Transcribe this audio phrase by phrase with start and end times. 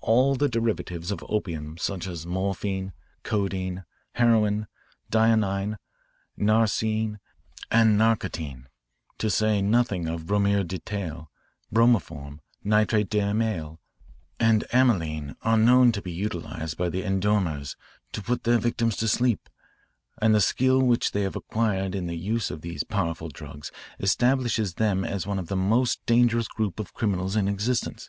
[0.00, 2.92] All the derivatives of opium such as morphine,
[3.24, 4.68] codeine, heroine,
[5.10, 5.78] dionine,
[6.38, 7.18] narceine,
[7.72, 8.68] and narcotine,
[9.18, 11.26] to say nothing of bromure d'etyle,
[11.72, 13.80] bromoform, nitrite d'amyle,
[14.38, 17.74] and amyline are known to be utilised by the endormeurs
[18.12, 19.48] to put their victims to sleep,
[20.22, 24.74] and the skill which they have acquired in the use of these powerful drugs establishes
[24.74, 28.08] them as one of the most dangerous groups of criminals in existence.